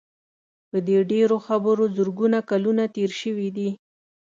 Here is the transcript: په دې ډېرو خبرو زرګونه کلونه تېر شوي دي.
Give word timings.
په 0.69 0.77
دې 0.87 0.97
ډېرو 1.11 1.37
خبرو 1.47 1.83
زرګونه 1.97 2.39
کلونه 2.49 2.83
تېر 2.95 3.11
شوي 3.21 3.49
دي. 3.57 3.69